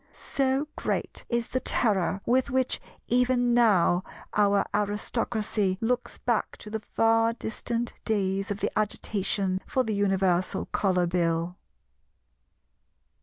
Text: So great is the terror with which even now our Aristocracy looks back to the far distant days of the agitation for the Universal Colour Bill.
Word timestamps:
So 0.13 0.67
great 0.75 1.25
is 1.29 1.49
the 1.49 1.59
terror 1.59 2.21
with 2.25 2.49
which 2.49 2.81
even 3.07 3.53
now 3.53 4.03
our 4.33 4.65
Aristocracy 4.73 5.77
looks 5.79 6.17
back 6.17 6.57
to 6.57 6.71
the 6.71 6.79
far 6.79 7.33
distant 7.33 7.93
days 8.03 8.49
of 8.49 8.61
the 8.61 8.71
agitation 8.75 9.61
for 9.67 9.83
the 9.83 9.93
Universal 9.93 10.65
Colour 10.73 11.05
Bill. 11.05 11.55